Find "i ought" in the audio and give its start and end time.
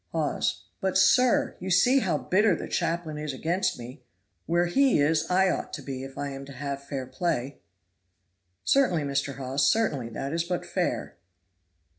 5.29-5.73